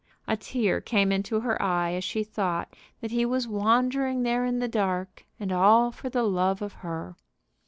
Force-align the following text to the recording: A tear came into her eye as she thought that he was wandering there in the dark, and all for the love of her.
A 0.27 0.35
tear 0.35 0.81
came 0.81 1.11
into 1.11 1.41
her 1.41 1.61
eye 1.61 1.91
as 1.93 2.03
she 2.03 2.23
thought 2.23 2.75
that 3.01 3.11
he 3.11 3.23
was 3.23 3.47
wandering 3.47 4.23
there 4.23 4.45
in 4.47 4.57
the 4.57 4.67
dark, 4.67 5.25
and 5.39 5.51
all 5.51 5.91
for 5.91 6.09
the 6.09 6.23
love 6.23 6.63
of 6.63 6.73
her. 6.81 7.15